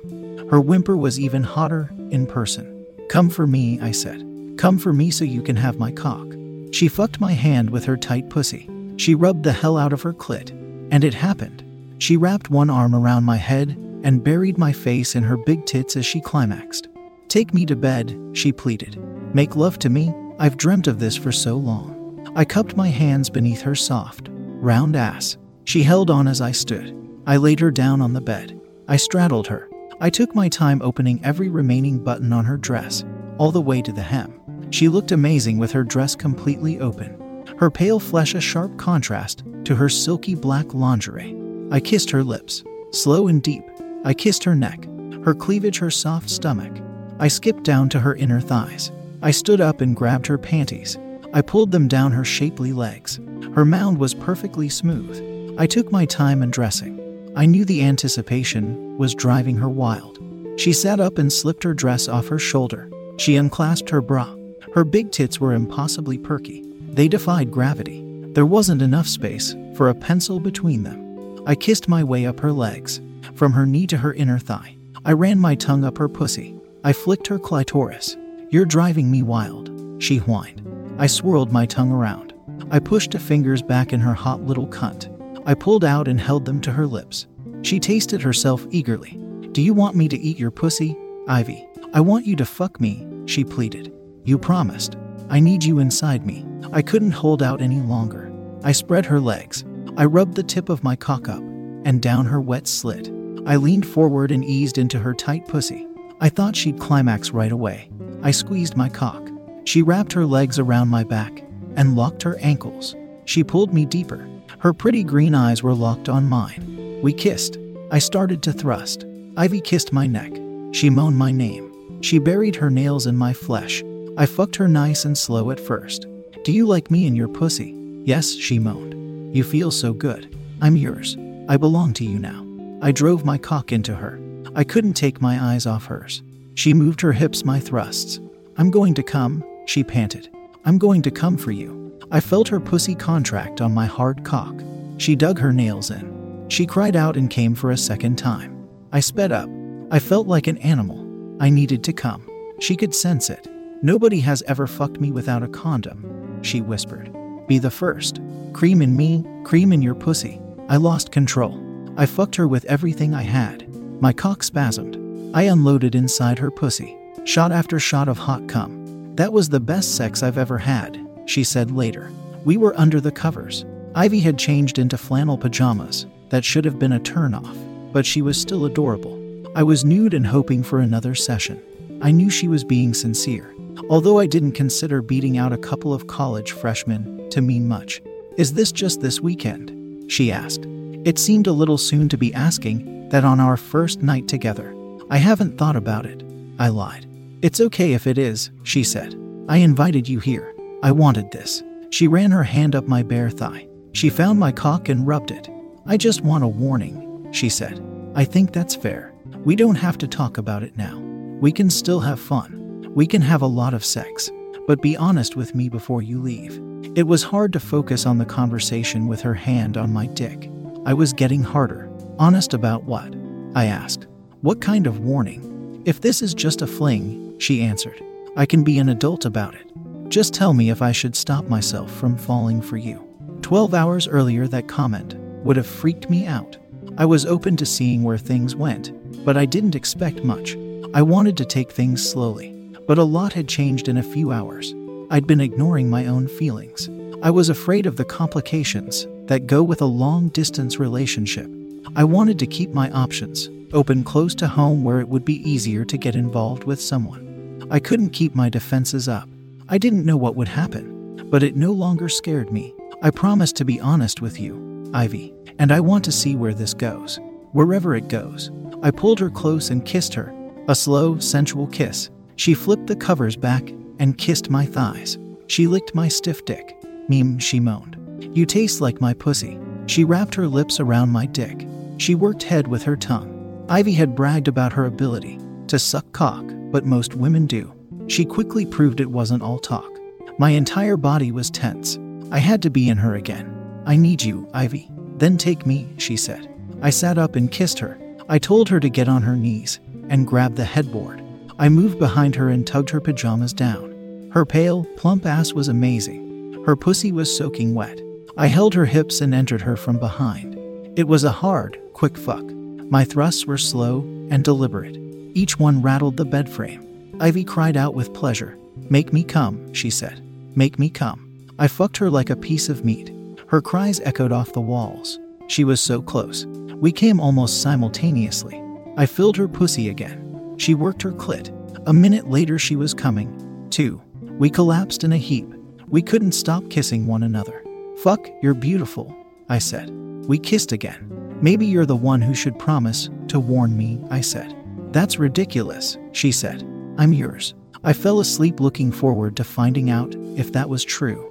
Her 0.49 0.61
whimper 0.61 0.97
was 0.97 1.19
even 1.19 1.43
hotter 1.43 1.91
in 2.09 2.27
person. 2.27 2.85
Come 3.09 3.29
for 3.29 3.47
me, 3.47 3.79
I 3.81 3.91
said. 3.91 4.25
Come 4.57 4.77
for 4.77 4.93
me 4.93 5.09
so 5.09 5.25
you 5.25 5.41
can 5.41 5.55
have 5.55 5.79
my 5.79 5.91
cock. 5.91 6.27
She 6.71 6.87
fucked 6.87 7.19
my 7.19 7.33
hand 7.33 7.69
with 7.69 7.85
her 7.85 7.97
tight 7.97 8.29
pussy. 8.29 8.69
She 8.97 9.15
rubbed 9.15 9.43
the 9.43 9.53
hell 9.53 9.77
out 9.77 9.93
of 9.93 10.01
her 10.03 10.13
clit. 10.13 10.51
And 10.91 11.03
it 11.03 11.13
happened. 11.13 11.63
She 11.99 12.17
wrapped 12.17 12.49
one 12.49 12.69
arm 12.69 12.93
around 12.93 13.23
my 13.23 13.37
head 13.37 13.69
and 14.03 14.23
buried 14.23 14.57
my 14.57 14.73
face 14.73 15.15
in 15.15 15.23
her 15.23 15.37
big 15.37 15.65
tits 15.65 15.95
as 15.95 16.05
she 16.05 16.21
climaxed. 16.21 16.87
Take 17.31 17.53
me 17.53 17.65
to 17.67 17.77
bed, 17.77 18.19
she 18.33 18.51
pleaded. 18.51 19.01
Make 19.33 19.55
love 19.55 19.79
to 19.79 19.89
me? 19.89 20.13
I've 20.37 20.57
dreamt 20.57 20.87
of 20.87 20.99
this 20.99 21.15
for 21.15 21.31
so 21.31 21.55
long. 21.55 22.29
I 22.35 22.43
cupped 22.43 22.75
my 22.75 22.89
hands 22.89 23.29
beneath 23.29 23.61
her 23.61 23.73
soft, 23.73 24.27
round 24.29 24.97
ass. 24.97 25.37
She 25.63 25.81
held 25.81 26.09
on 26.09 26.27
as 26.27 26.41
I 26.41 26.51
stood. 26.51 26.93
I 27.25 27.37
laid 27.37 27.61
her 27.61 27.71
down 27.71 28.01
on 28.01 28.11
the 28.11 28.19
bed. 28.19 28.59
I 28.89 28.97
straddled 28.97 29.47
her. 29.47 29.69
I 30.01 30.09
took 30.09 30.35
my 30.35 30.49
time 30.49 30.81
opening 30.81 31.23
every 31.23 31.47
remaining 31.47 32.03
button 32.03 32.33
on 32.33 32.43
her 32.43 32.57
dress, 32.57 33.05
all 33.37 33.53
the 33.53 33.61
way 33.61 33.81
to 33.81 33.93
the 33.93 34.01
hem. 34.01 34.37
She 34.69 34.89
looked 34.89 35.13
amazing 35.13 35.57
with 35.57 35.71
her 35.71 35.85
dress 35.85 36.17
completely 36.17 36.81
open. 36.81 37.45
Her 37.57 37.71
pale 37.71 38.01
flesh 38.01 38.35
a 38.35 38.41
sharp 38.41 38.77
contrast 38.77 39.45
to 39.63 39.75
her 39.75 39.87
silky 39.87 40.35
black 40.35 40.73
lingerie. 40.73 41.37
I 41.71 41.79
kissed 41.79 42.11
her 42.11 42.25
lips, 42.25 42.65
slow 42.91 43.29
and 43.29 43.41
deep. 43.41 43.63
I 44.03 44.13
kissed 44.13 44.43
her 44.43 44.53
neck, 44.53 44.85
her 45.23 45.33
cleavage, 45.33 45.79
her 45.79 45.91
soft 45.91 46.29
stomach. 46.29 46.77
I 47.21 47.27
skipped 47.27 47.61
down 47.61 47.87
to 47.89 47.99
her 47.99 48.15
inner 48.15 48.41
thighs. 48.41 48.91
I 49.21 49.29
stood 49.29 49.61
up 49.61 49.79
and 49.79 49.95
grabbed 49.95 50.25
her 50.25 50.39
panties. 50.39 50.97
I 51.35 51.41
pulled 51.41 51.71
them 51.71 51.87
down 51.87 52.11
her 52.13 52.25
shapely 52.25 52.73
legs. 52.73 53.19
Her 53.53 53.63
mound 53.63 53.99
was 53.99 54.15
perfectly 54.15 54.69
smooth. 54.69 55.55
I 55.59 55.67
took 55.67 55.91
my 55.91 56.05
time 56.05 56.41
undressing. 56.41 56.99
I 57.35 57.45
knew 57.45 57.63
the 57.63 57.83
anticipation 57.83 58.97
was 58.97 59.13
driving 59.13 59.55
her 59.57 59.69
wild. 59.69 60.17
She 60.59 60.73
sat 60.73 60.99
up 60.99 61.19
and 61.19 61.31
slipped 61.31 61.61
her 61.61 61.75
dress 61.75 62.07
off 62.07 62.27
her 62.27 62.39
shoulder. 62.39 62.89
She 63.17 63.35
unclasped 63.35 63.91
her 63.91 64.01
bra. 64.01 64.35
Her 64.73 64.83
big 64.83 65.11
tits 65.11 65.39
were 65.39 65.53
impossibly 65.53 66.17
perky. 66.17 66.63
They 66.89 67.07
defied 67.07 67.51
gravity. 67.51 68.03
There 68.33 68.47
wasn't 68.47 68.81
enough 68.81 69.07
space 69.07 69.55
for 69.75 69.89
a 69.89 69.95
pencil 69.95 70.39
between 70.39 70.81
them. 70.81 71.43
I 71.45 71.53
kissed 71.53 71.87
my 71.87 72.03
way 72.03 72.25
up 72.25 72.39
her 72.39 72.51
legs, 72.51 72.99
from 73.35 73.53
her 73.53 73.67
knee 73.67 73.85
to 73.87 73.97
her 73.97 74.13
inner 74.13 74.39
thigh. 74.39 74.75
I 75.05 75.11
ran 75.11 75.37
my 75.37 75.53
tongue 75.53 75.83
up 75.83 75.99
her 75.99 76.09
pussy. 76.09 76.55
I 76.83 76.93
flicked 76.93 77.27
her 77.27 77.37
clitoris. 77.37 78.17
You're 78.49 78.65
driving 78.65 79.11
me 79.11 79.21
wild, 79.21 79.71
she 79.99 80.17
whined. 80.17 80.67
I 80.97 81.05
swirled 81.05 81.51
my 81.51 81.67
tongue 81.67 81.91
around. 81.91 82.33
I 82.71 82.79
pushed 82.79 83.13
fingers 83.13 83.61
back 83.61 83.93
in 83.93 83.99
her 83.99 84.15
hot 84.15 84.41
little 84.41 84.67
cunt. 84.67 85.07
I 85.45 85.53
pulled 85.53 85.85
out 85.85 86.07
and 86.07 86.19
held 86.19 86.45
them 86.45 86.59
to 86.61 86.71
her 86.71 86.87
lips. 86.87 87.27
She 87.61 87.79
tasted 87.79 88.21
herself 88.21 88.65
eagerly. 88.71 89.19
Do 89.51 89.61
you 89.61 89.73
want 89.75 89.95
me 89.95 90.07
to 90.07 90.17
eat 90.17 90.39
your 90.39 90.49
pussy, 90.49 90.97
Ivy? 91.27 91.67
I 91.93 92.01
want 92.01 92.25
you 92.25 92.35
to 92.37 92.45
fuck 92.45 92.81
me, 92.81 93.07
she 93.25 93.43
pleaded. 93.43 93.93
You 94.23 94.39
promised. 94.39 94.95
I 95.29 95.39
need 95.39 95.63
you 95.63 95.79
inside 95.79 96.25
me. 96.25 96.45
I 96.73 96.81
couldn't 96.81 97.11
hold 97.11 97.43
out 97.43 97.61
any 97.61 97.79
longer. 97.79 98.31
I 98.63 98.71
spread 98.71 99.05
her 99.05 99.19
legs. 99.19 99.63
I 99.97 100.05
rubbed 100.05 100.35
the 100.35 100.43
tip 100.43 100.69
of 100.69 100.83
my 100.83 100.95
cock 100.95 101.29
up 101.29 101.43
and 101.85 102.01
down 102.01 102.25
her 102.25 102.41
wet 102.41 102.67
slit. 102.67 103.11
I 103.45 103.57
leaned 103.57 103.85
forward 103.85 104.31
and 104.31 104.43
eased 104.43 104.77
into 104.77 104.99
her 104.99 105.13
tight 105.13 105.47
pussy. 105.47 105.87
I 106.21 106.29
thought 106.29 106.55
she'd 106.55 106.79
climax 106.79 107.31
right 107.31 107.51
away. 107.51 107.89
I 108.21 108.29
squeezed 108.29 108.77
my 108.77 108.89
cock. 108.89 109.27
She 109.65 109.81
wrapped 109.81 110.13
her 110.13 110.25
legs 110.25 110.59
around 110.59 110.87
my 110.87 111.03
back 111.03 111.43
and 111.75 111.95
locked 111.95 112.21
her 112.21 112.37
ankles. 112.39 112.95
She 113.25 113.43
pulled 113.43 113.73
me 113.73 113.85
deeper. 113.85 114.27
Her 114.59 114.71
pretty 114.71 115.03
green 115.03 115.33
eyes 115.33 115.63
were 115.63 115.73
locked 115.73 116.09
on 116.09 116.29
mine. 116.29 116.99
We 117.01 117.11
kissed. 117.11 117.57
I 117.89 117.97
started 117.97 118.43
to 118.43 118.53
thrust. 118.53 119.05
Ivy 119.35 119.61
kissed 119.61 119.91
my 119.91 120.05
neck. 120.05 120.31
She 120.73 120.91
moaned 120.91 121.17
my 121.17 121.31
name. 121.31 122.01
She 122.03 122.19
buried 122.19 122.55
her 122.55 122.69
nails 122.69 123.07
in 123.07 123.17
my 123.17 123.33
flesh. 123.33 123.83
I 124.15 124.27
fucked 124.27 124.55
her 124.57 124.67
nice 124.67 125.05
and 125.05 125.17
slow 125.17 125.49
at 125.49 125.59
first. 125.59 126.05
Do 126.43 126.51
you 126.51 126.67
like 126.67 126.91
me 126.91 127.07
and 127.07 127.17
your 127.17 127.29
pussy? 127.29 127.75
Yes, 128.03 128.31
she 128.31 128.59
moaned. 128.59 129.35
You 129.35 129.43
feel 129.43 129.71
so 129.71 129.91
good. 129.91 130.37
I'm 130.61 130.77
yours. 130.77 131.17
I 131.49 131.57
belong 131.57 131.93
to 131.93 132.05
you 132.05 132.19
now. 132.19 132.45
I 132.83 132.91
drove 132.91 133.25
my 133.25 133.39
cock 133.39 133.71
into 133.71 133.95
her. 133.95 134.19
I 134.55 134.63
couldn't 134.63 134.93
take 134.93 135.21
my 135.21 135.53
eyes 135.53 135.65
off 135.65 135.85
hers. 135.85 136.23
She 136.55 136.73
moved 136.73 137.01
her 137.01 137.13
hips, 137.13 137.45
my 137.45 137.59
thrusts. 137.59 138.19
I'm 138.57 138.71
going 138.71 138.93
to 138.95 139.03
come, 139.03 139.43
she 139.65 139.83
panted. 139.83 140.29
I'm 140.65 140.77
going 140.77 141.01
to 141.03 141.11
come 141.11 141.37
for 141.37 141.51
you. 141.51 141.99
I 142.11 142.19
felt 142.19 142.47
her 142.49 142.59
pussy 142.59 142.93
contract 142.93 143.61
on 143.61 143.73
my 143.73 143.85
hard 143.85 144.23
cock. 144.25 144.61
She 144.97 145.15
dug 145.15 145.39
her 145.39 145.53
nails 145.53 145.89
in. 145.89 146.45
She 146.49 146.65
cried 146.65 146.95
out 146.95 147.15
and 147.15 147.29
came 147.29 147.55
for 147.55 147.71
a 147.71 147.77
second 147.77 148.17
time. 148.17 148.67
I 148.91 148.99
sped 148.99 149.31
up. 149.31 149.49
I 149.89 149.99
felt 149.99 150.27
like 150.27 150.47
an 150.47 150.57
animal. 150.57 151.37
I 151.39 151.49
needed 151.49 151.83
to 151.85 151.93
come. 151.93 152.27
She 152.59 152.75
could 152.75 152.93
sense 152.93 153.29
it. 153.29 153.47
Nobody 153.81 154.19
has 154.19 154.43
ever 154.43 154.67
fucked 154.67 154.99
me 154.99 155.11
without 155.11 155.41
a 155.41 155.47
condom, 155.47 156.43
she 156.43 156.61
whispered. 156.61 157.11
Be 157.47 157.57
the 157.57 157.71
first. 157.71 158.19
Cream 158.53 158.81
in 158.81 158.95
me, 158.95 159.25
cream 159.43 159.73
in 159.73 159.81
your 159.81 159.95
pussy. 159.95 160.39
I 160.69 160.77
lost 160.77 161.11
control. 161.11 161.59
I 161.97 162.05
fucked 162.05 162.35
her 162.35 162.47
with 162.47 162.65
everything 162.65 163.13
I 163.13 163.23
had. 163.23 163.60
My 164.01 164.11
cock 164.11 164.41
spasmed. 164.41 164.97
I 165.35 165.43
unloaded 165.43 165.93
inside 165.93 166.39
her 166.39 166.49
pussy, 166.49 166.97
shot 167.23 167.51
after 167.51 167.79
shot 167.79 168.07
of 168.07 168.17
hot 168.17 168.47
cum. 168.47 169.15
That 169.15 169.31
was 169.31 169.47
the 169.47 169.59
best 169.59 169.95
sex 169.95 170.23
I've 170.23 170.39
ever 170.39 170.57
had, 170.57 170.99
she 171.27 171.43
said 171.43 171.69
later. 171.69 172.11
We 172.43 172.57
were 172.57 172.73
under 172.79 172.99
the 172.99 173.11
covers. 173.11 173.63
Ivy 173.93 174.19
had 174.19 174.39
changed 174.39 174.79
into 174.79 174.97
flannel 174.97 175.37
pajamas 175.37 176.07
that 176.29 176.43
should 176.43 176.65
have 176.65 176.79
been 176.79 176.93
a 176.93 176.99
turnoff, 176.99 177.55
but 177.93 178.03
she 178.03 178.23
was 178.23 178.41
still 178.41 178.65
adorable. 178.65 179.19
I 179.55 179.61
was 179.61 179.85
nude 179.85 180.15
and 180.15 180.25
hoping 180.25 180.63
for 180.63 180.79
another 180.79 181.13
session. 181.13 181.61
I 182.01 182.09
knew 182.09 182.31
she 182.31 182.47
was 182.47 182.63
being 182.63 182.95
sincere, 182.95 183.53
although 183.87 184.17
I 184.17 184.25
didn't 184.25 184.53
consider 184.53 185.03
beating 185.03 185.37
out 185.37 185.53
a 185.53 185.57
couple 185.57 185.93
of 185.93 186.07
college 186.07 186.53
freshmen 186.53 187.29
to 187.29 187.41
mean 187.41 187.67
much. 187.67 188.01
Is 188.35 188.53
this 188.53 188.71
just 188.71 188.99
this 188.99 189.21
weekend? 189.21 190.11
She 190.11 190.31
asked. 190.31 190.65
It 191.05 191.19
seemed 191.19 191.45
a 191.45 191.51
little 191.51 191.77
soon 191.77 192.09
to 192.09 192.17
be 192.17 192.33
asking 192.33 193.00
that 193.11 193.23
on 193.23 193.39
our 193.39 193.55
first 193.55 194.01
night 194.01 194.27
together. 194.27 194.75
I 195.09 195.17
haven't 195.17 195.57
thought 195.57 195.75
about 195.75 196.05
it. 196.05 196.23
I 196.59 196.69
lied. 196.69 197.07
It's 197.41 197.61
okay 197.61 197.93
if 197.93 198.07
it 198.07 198.17
is, 198.17 198.51
she 198.63 198.83
said. 198.83 199.15
I 199.47 199.57
invited 199.57 200.07
you 200.07 200.19
here. 200.19 200.53
I 200.83 200.91
wanted 200.91 201.31
this. 201.31 201.63
She 201.91 202.07
ran 202.07 202.31
her 202.31 202.43
hand 202.43 202.75
up 202.75 202.87
my 202.87 203.03
bare 203.03 203.29
thigh. 203.29 203.67
She 203.93 204.09
found 204.09 204.39
my 204.39 204.51
cock 204.51 204.89
and 204.89 205.05
rubbed 205.05 205.31
it. 205.31 205.49
I 205.85 205.97
just 205.97 206.21
want 206.21 206.43
a 206.43 206.47
warning, 206.47 207.27
she 207.31 207.49
said. 207.49 207.83
I 208.15 208.23
think 208.23 208.53
that's 208.53 208.75
fair. 208.75 209.13
We 209.43 209.55
don't 209.55 209.75
have 209.75 209.97
to 209.99 210.07
talk 210.07 210.37
about 210.37 210.63
it 210.63 210.77
now. 210.77 210.97
We 211.41 211.51
can 211.51 211.69
still 211.69 211.99
have 211.99 212.19
fun. 212.19 212.91
We 212.95 213.07
can 213.07 213.21
have 213.21 213.41
a 213.41 213.47
lot 213.47 213.73
of 213.73 213.83
sex. 213.83 214.31
But 214.67 214.81
be 214.81 214.95
honest 214.95 215.35
with 215.35 215.55
me 215.55 215.67
before 215.67 216.01
you 216.01 216.21
leave. 216.21 216.61
It 216.95 217.07
was 217.07 217.23
hard 217.23 217.51
to 217.53 217.59
focus 217.59 218.05
on 218.05 218.19
the 218.19 218.25
conversation 218.25 219.07
with 219.07 219.21
her 219.21 219.33
hand 219.33 219.75
on 219.75 219.91
my 219.91 220.05
dick. 220.05 220.49
I 220.85 220.93
was 220.93 221.11
getting 221.11 221.43
harder. 221.43 221.90
Honest 222.21 222.53
about 222.53 222.83
what? 222.83 223.15
I 223.55 223.65
asked. 223.65 224.05
What 224.41 224.61
kind 224.61 224.85
of 224.85 224.99
warning? 224.99 225.81
If 225.85 226.01
this 226.01 226.21
is 226.21 226.35
just 226.35 226.61
a 226.61 226.67
fling, 226.67 227.33
she 227.39 227.63
answered, 227.63 227.99
I 228.37 228.45
can 228.45 228.63
be 228.63 228.77
an 228.77 228.89
adult 228.89 229.25
about 229.25 229.55
it. 229.55 229.71
Just 230.07 230.31
tell 230.31 230.53
me 230.53 230.69
if 230.69 230.83
I 230.83 230.91
should 230.91 231.15
stop 231.15 231.45
myself 231.45 231.91
from 231.91 232.15
falling 232.15 232.61
for 232.61 232.77
you. 232.77 233.03
Twelve 233.41 233.73
hours 233.73 234.07
earlier, 234.07 234.47
that 234.49 234.67
comment 234.67 235.15
would 235.43 235.55
have 235.55 235.65
freaked 235.65 236.11
me 236.11 236.27
out. 236.27 236.59
I 236.95 237.05
was 237.05 237.25
open 237.25 237.57
to 237.57 237.65
seeing 237.65 238.03
where 238.03 238.19
things 238.19 238.55
went, 238.55 238.91
but 239.25 239.35
I 239.35 239.47
didn't 239.47 239.73
expect 239.73 240.23
much. 240.23 240.55
I 240.93 241.01
wanted 241.01 241.37
to 241.37 241.45
take 241.45 241.71
things 241.71 242.07
slowly, 242.07 242.51
but 242.87 242.99
a 242.99 243.03
lot 243.03 243.33
had 243.33 243.47
changed 243.47 243.87
in 243.87 243.97
a 243.97 244.03
few 244.03 244.31
hours. 244.31 244.75
I'd 245.09 245.25
been 245.25 245.41
ignoring 245.41 245.89
my 245.89 246.05
own 246.05 246.27
feelings. 246.27 246.87
I 247.23 247.31
was 247.31 247.49
afraid 247.49 247.87
of 247.87 247.95
the 247.95 248.05
complications 248.05 249.07
that 249.25 249.47
go 249.47 249.63
with 249.63 249.81
a 249.81 249.85
long 249.85 250.27
distance 250.29 250.77
relationship. 250.77 251.49
I 251.95 252.03
wanted 252.03 252.39
to 252.39 252.47
keep 252.47 252.71
my 252.71 252.89
options 252.91 253.49
open 253.73 254.03
close 254.03 254.35
to 254.35 254.47
home 254.47 254.83
where 254.83 254.99
it 254.99 255.07
would 255.07 255.25
be 255.25 255.49
easier 255.49 255.85
to 255.85 255.97
get 255.97 256.15
involved 256.15 256.63
with 256.63 256.81
someone. 256.81 257.67
I 257.71 257.79
couldn't 257.79 258.09
keep 258.11 258.35
my 258.35 258.49
defenses 258.49 259.07
up. 259.07 259.27
I 259.69 259.77
didn't 259.77 260.05
know 260.05 260.17
what 260.17 260.35
would 260.35 260.47
happen, 260.47 261.27
but 261.29 261.43
it 261.43 261.55
no 261.55 261.71
longer 261.71 262.09
scared 262.09 262.51
me. 262.51 262.73
I 263.01 263.09
promised 263.09 263.55
to 263.57 263.65
be 263.65 263.79
honest 263.79 264.21
with 264.21 264.39
you, 264.39 264.91
Ivy, 264.93 265.33
and 265.59 265.71
I 265.71 265.79
want 265.79 266.03
to 266.05 266.11
see 266.11 266.35
where 266.35 266.53
this 266.53 266.73
goes. 266.73 267.19
Wherever 267.53 267.95
it 267.95 268.07
goes. 268.07 268.51
I 268.83 268.91
pulled 268.91 269.19
her 269.19 269.29
close 269.29 269.69
and 269.69 269.85
kissed 269.85 270.13
her. 270.13 270.33
A 270.67 270.75
slow, 270.75 271.17
sensual 271.19 271.67
kiss. 271.67 272.09
She 272.35 272.53
flipped 272.53 272.87
the 272.87 272.95
covers 272.95 273.35
back 273.35 273.69
and 273.99 274.17
kissed 274.17 274.49
my 274.49 274.65
thighs. 274.65 275.17
She 275.47 275.67
licked 275.67 275.95
my 275.95 276.07
stiff 276.07 276.45
dick. 276.45 276.77
Meme, 277.07 277.39
she 277.39 277.59
moaned. 277.59 277.97
You 278.33 278.45
taste 278.45 278.81
like 278.81 279.01
my 279.01 279.13
pussy. 279.13 279.59
She 279.91 280.05
wrapped 280.05 280.35
her 280.35 280.47
lips 280.47 280.79
around 280.79 281.09
my 281.09 281.25
dick. 281.25 281.67
She 281.97 282.15
worked 282.15 282.43
head 282.43 282.65
with 282.65 282.81
her 282.83 282.95
tongue. 282.95 283.65
Ivy 283.67 283.91
had 283.91 284.15
bragged 284.15 284.47
about 284.47 284.71
her 284.71 284.85
ability 284.85 285.37
to 285.67 285.77
suck 285.77 286.09
cock, 286.13 286.45
but 286.71 286.85
most 286.85 287.15
women 287.15 287.45
do. 287.45 287.73
She 288.07 288.23
quickly 288.23 288.65
proved 288.65 289.01
it 289.01 289.11
wasn't 289.11 289.43
all 289.43 289.59
talk. 289.59 289.91
My 290.39 290.51
entire 290.51 290.95
body 290.95 291.33
was 291.33 291.51
tense. 291.51 291.99
I 292.31 292.37
had 292.37 292.61
to 292.61 292.69
be 292.69 292.87
in 292.87 292.95
her 292.99 293.15
again. 293.15 293.83
I 293.85 293.97
need 293.97 294.23
you, 294.23 294.49
Ivy. 294.53 294.89
Then 295.17 295.37
take 295.37 295.65
me, 295.65 295.89
she 295.97 296.15
said. 296.15 296.47
I 296.81 296.89
sat 296.89 297.17
up 297.17 297.35
and 297.35 297.51
kissed 297.51 297.79
her. 297.79 297.99
I 298.29 298.39
told 298.39 298.69
her 298.69 298.79
to 298.79 298.87
get 298.87 299.09
on 299.09 299.23
her 299.23 299.35
knees 299.35 299.81
and 300.07 300.25
grabbed 300.25 300.55
the 300.55 300.63
headboard. 300.63 301.21
I 301.59 301.67
moved 301.67 301.99
behind 301.99 302.35
her 302.35 302.47
and 302.47 302.65
tugged 302.65 302.91
her 302.91 303.01
pajamas 303.01 303.51
down. 303.51 304.29
Her 304.31 304.45
pale, 304.45 304.85
plump 304.95 305.25
ass 305.25 305.51
was 305.51 305.67
amazing. 305.67 306.63
Her 306.65 306.77
pussy 306.77 307.11
was 307.11 307.35
soaking 307.37 307.75
wet. 307.75 307.99
I 308.37 308.47
held 308.47 308.73
her 308.73 308.85
hips 308.85 309.21
and 309.21 309.33
entered 309.33 309.61
her 309.61 309.75
from 309.75 309.97
behind. 309.97 310.55
It 310.97 311.07
was 311.07 311.23
a 311.23 311.31
hard, 311.31 311.79
quick 311.93 312.17
fuck. 312.17 312.43
My 312.89 313.03
thrusts 313.03 313.45
were 313.45 313.57
slow 313.57 314.01
and 314.29 314.43
deliberate. 314.43 314.97
Each 315.33 315.59
one 315.59 315.81
rattled 315.81 316.17
the 316.17 316.25
bed 316.25 316.49
frame. 316.49 317.15
Ivy 317.19 317.43
cried 317.43 317.77
out 317.77 317.93
with 317.93 318.13
pleasure. 318.13 318.57
Make 318.89 319.13
me 319.13 319.23
come, 319.23 319.73
she 319.73 319.89
said. 319.89 320.23
Make 320.55 320.79
me 320.79 320.89
come. 320.89 321.47
I 321.59 321.67
fucked 321.67 321.97
her 321.97 322.09
like 322.09 322.29
a 322.29 322.35
piece 322.35 322.69
of 322.69 322.83
meat. 322.85 323.13
Her 323.47 323.61
cries 323.61 323.99
echoed 324.01 324.31
off 324.31 324.53
the 324.53 324.61
walls. 324.61 325.19
She 325.47 325.63
was 325.63 325.81
so 325.81 326.01
close. 326.01 326.45
We 326.45 326.91
came 326.91 327.19
almost 327.19 327.61
simultaneously. 327.61 328.61
I 328.97 329.05
filled 329.05 329.37
her 329.37 329.47
pussy 329.47 329.89
again. 329.89 330.55
She 330.57 330.73
worked 330.73 331.01
her 331.01 331.11
clit. 331.11 331.55
A 331.87 331.93
minute 331.93 332.29
later, 332.29 332.57
she 332.57 332.75
was 332.75 332.93
coming, 332.93 333.67
too. 333.69 334.01
We 334.21 334.49
collapsed 334.49 335.03
in 335.03 335.11
a 335.11 335.17
heap. 335.17 335.47
We 335.87 336.01
couldn't 336.01 336.31
stop 336.31 336.69
kissing 336.69 337.07
one 337.07 337.23
another. 337.23 337.60
Fuck, 338.01 338.31
you're 338.41 338.55
beautiful, 338.55 339.15
I 339.47 339.59
said. 339.59 339.91
We 340.25 340.39
kissed 340.39 340.71
again. 340.71 341.37
Maybe 341.39 341.67
you're 341.67 341.85
the 341.85 341.95
one 341.95 342.19
who 342.19 342.33
should 342.33 342.57
promise 342.57 343.11
to 343.27 343.39
warn 343.39 343.77
me, 343.77 343.99
I 344.09 344.21
said. 344.21 344.55
That's 344.91 345.19
ridiculous, 345.19 345.99
she 346.11 346.31
said. 346.31 346.63
I'm 346.97 347.13
yours. 347.13 347.53
I 347.83 347.93
fell 347.93 348.19
asleep 348.19 348.59
looking 348.59 348.91
forward 348.91 349.37
to 349.37 349.43
finding 349.43 349.91
out 349.91 350.15
if 350.35 350.51
that 350.53 350.67
was 350.67 350.83
true. 350.83 351.30